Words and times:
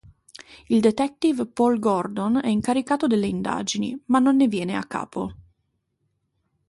Il 0.69 0.81
detective 0.81 1.45
Paul 1.45 1.77
Gordon 1.77 2.39
è 2.43 2.47
incaricato 2.49 3.05
delle 3.05 3.27
indagini, 3.27 3.95
ma 4.05 4.17
non 4.17 4.35
ne 4.35 4.47
viene 4.47 4.75
a 4.75 4.83
capo. 4.87 5.35